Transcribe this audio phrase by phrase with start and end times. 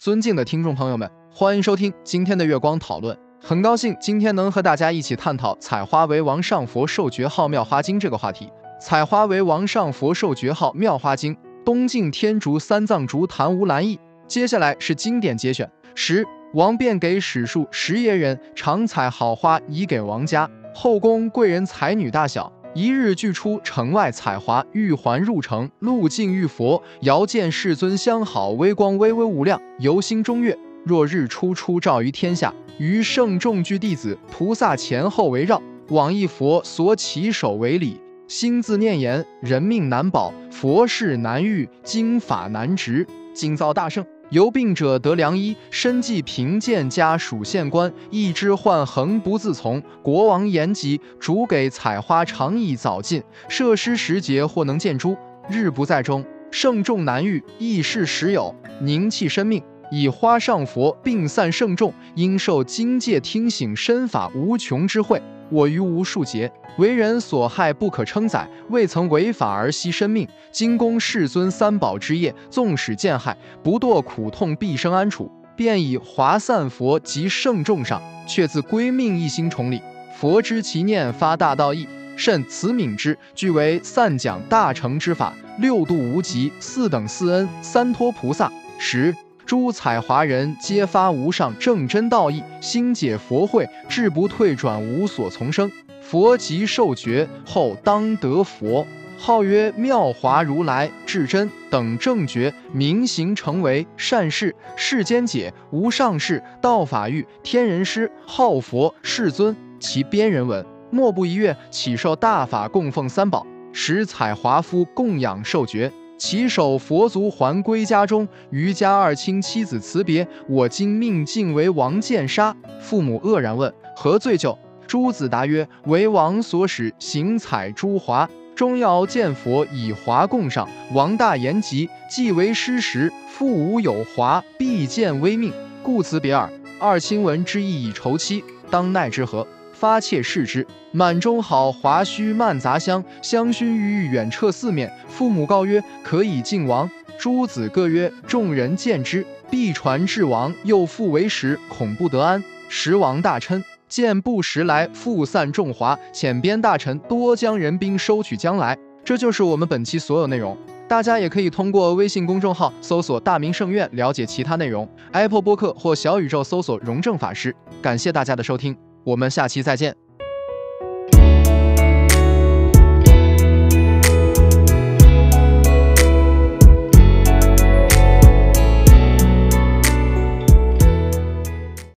[0.00, 3.14] 尊敬的听众朋友们，欢迎收听今天的月光讨论。
[3.38, 8.50] 很高兴今天能和大家一起探讨“采花为王上佛授爵号妙花经”这个话题。
[8.80, 11.36] “采花为王上佛授爵号妙花经”，
[11.66, 14.00] 东晋天竺三藏竹昙无兰译。
[14.26, 15.70] 接下来是经典节选。
[15.94, 22.50] 十王便给史树十爷人常采好花以给王家后宫贵人才女大小。
[22.72, 32.54] 一日俱出城外采花，玉环入城，路径遇佛，遥见世尊相好，微光微微无量，游心中月，若日初出照于天下。
[32.78, 44.06] 于圣众聚弟子菩萨前后围绕，往一佛所起手为礼，心自念言：人命难保，佛事难遇，经法难执，今造大圣。
[44.30, 49.82] 有病者得良医，身既贫贱，家属县官，一知患恒不自从。
[50.02, 53.20] 国王言疾，主给采花长以早尽。
[53.48, 55.16] 设施时节，或能见诸
[55.48, 65.20] 日不在中，圣众难遇，亦是时有凝气生命，以花上佛，病散圣众，应受经界听醒身法无穷之慧。
[65.50, 70.26] 我于无数劫为人所害，不可称载，未曾违法而惜生命。
[70.50, 75.30] 今攻世尊三宝之业，纵使见害，不堕苦痛，毕生安处。
[75.56, 79.82] 便以华散佛及圣众上，却自归命一心崇礼。
[80.16, 89.14] 佛知其念发大道义，甚慈悯之，具为散讲大成之法，六度无极，四等四恩，三托菩萨十。
[89.50, 95.68] 诸采华人皆发无上正真道义，心解佛慧，志不退转，无所从生。
[96.00, 98.86] 佛即受觉后，当得佛，
[99.18, 109.56] 号曰妙华如来，至真等正觉，明行成为善事，世间解无上士，道法欲天人师，号佛世尊。
[109.80, 115.90] 其边人闻，莫不一跃，起受大法供奉三宝，使采华夫供养受觉。
[116.20, 122.54] 起手佛足还归家中，余家二亲妻子辞别，我今命尽为王剑杀。
[122.78, 124.54] 父母愕然问何罪疚？
[124.86, 130.68] 诸子答曰：为王所使行采诸华，终要见佛以华供上。
[130.92, 135.50] 王大言疾，既为师时，父无有华，必见微命，
[135.82, 136.50] 故辞别耳。
[136.78, 139.46] 二亲闻之意以酬妻，当奈之何？
[139.80, 144.92] 发妾视之，满中好华须漫杂香，香薰郁郁远彻四面。
[145.08, 152.44] 父母告曰：“可以敬王。”诸子各曰：“众人见之，必传至王。”又复为食，恐不得安。
[152.68, 158.76] 时王大嗔，见不时来，复散众华，遣边大臣多将人兵收取将来。
[159.02, 160.54] 这就是我们本期所有内容。
[160.86, 164.86] 大家也可以通过微信公众号搜索“大明圣院”了解其他内容。
[165.12, 167.56] Apple 播客或小宇宙搜索“荣正法师”。
[167.80, 168.76] 感谢大家的收听。
[169.04, 169.94] 我们下期再见。